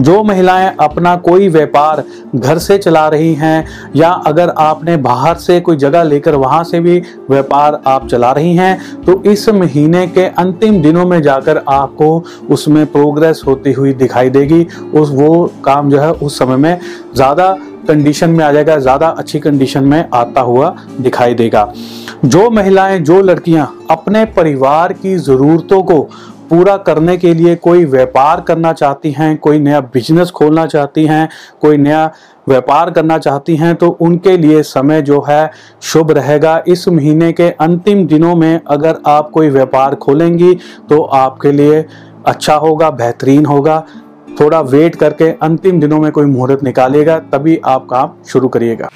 जो 0.00 0.22
महिलाएँ 0.24 0.74
अपना 0.80 1.14
कोई 1.18 1.48
व्यापार 1.48 2.02
घर 2.36 2.58
से 2.58 2.76
चला 2.78 3.06
रही 3.08 3.32
हैं, 3.34 3.64
या 3.96 4.10
अगर 4.26 4.48
आपने 4.50 4.96
बाहर 4.98 5.36
से 5.36 5.58
कोई 5.60 5.76
जगह 5.76 6.02
लेकर 6.02 6.34
वहाँ 6.36 6.62
से 6.64 6.80
भी 6.80 6.98
व्यापार 7.30 7.80
आप 7.86 8.06
चला 8.08 8.30
रही 8.32 8.54
हैं 8.56 9.02
तो 9.02 9.22
इस 9.22 9.48
महीने 9.50 10.06
के 10.08 10.24
अंतिम 10.24 10.80
दिनों 10.82 11.04
में 11.06 11.20
जाकर 11.22 11.62
आपको 11.68 12.24
उसमें 12.50 12.84
प्रोग्रेस 12.86 13.42
होती 13.46 13.72
हुई 13.72 13.92
दिखाई 13.94 14.30
देगी। 14.30 14.62
उस, 14.62 15.10
वो 15.10 15.52
काम 15.64 15.90
जो 15.90 16.00
है 16.00 16.10
उस 16.12 16.38
समय 16.38 16.56
में 16.56 16.80
ज़्यादा 17.14 17.52
कंडीशन 17.88 18.30
में 18.30 18.44
आ 18.44 18.50
जाएगा, 18.52 18.78
ज़्यादा 18.78 19.08
अच्छी 19.08 19.38
कंडीशन 19.40 19.84
में 19.84 20.04
आता 20.14 20.40
हुआ 20.40 20.74
दिखाई 21.00 21.34
देगा। 21.34 21.72
जो 22.24 22.50
महिलाएँ, 22.50 22.98
जो 23.00 23.20
लड़कियाँ 23.20 23.72
अपने 23.90 24.24
परिवार 24.26 24.92
की 24.94 25.16
ज़रूरतों 25.16 25.82
को 25.82 26.08
पूरा 26.52 26.76
करने 26.76 27.16
के 27.16 27.32
लिए 27.34 27.54
कोई 27.56 27.84
व्यापार 27.86 28.40
करना 28.40 28.72
चाहती 28.72 29.10
हैं, 29.12 29.36
कोई 29.36 29.58
नया 29.58 29.80
बिज़नेस 29.80 30.30
खोलना 30.30 30.66
चाहती 30.66 31.04
हैं, 31.06 31.28
कोई 31.60 31.76
नया 31.78 32.10
व्यापार 32.48 32.90
करना 32.90 33.16
चाहती 33.18 33.56
हैं 33.56 33.74
तो 33.74 33.88
उनके 34.00 34.36
लिए 34.36 34.62
समय 34.62 35.02
जो 35.02 35.20
है 35.28 35.50
शुभ 35.82 36.10
रहेगा। 36.10 36.62
इस 36.68 36.86
महीने 36.88 37.32
के 37.32 37.48
अंतिम 37.60 38.06
दिनों 38.06 38.34
में 38.36 38.60
अगर 38.66 38.98
आप 39.06 39.30
कोई 39.30 39.50
व्यापार 39.50 39.94
खोलेंगी 39.96 40.54
तो 40.88 41.02
आपके 41.02 41.52
लिए 41.52 41.84
अच्छा 42.26 42.54
होगा, 42.56 42.90
बेहतरीन 42.90 43.46
होगा। 43.46 43.82
थोड़ा 44.40 44.60
वेट 44.62 44.94
करके 44.96 45.30
अंतिम 45.42 45.80
दिनों 45.80 46.00
में 46.00 46.10
कोई 46.12 46.26
मुहूर्त 46.26 46.62
निकालेगा 46.64 47.18
तभी 47.32 47.60
आप 47.66 47.86
काम 47.86 48.10
शुरू 48.26 48.48
करिएगा। 48.48 48.88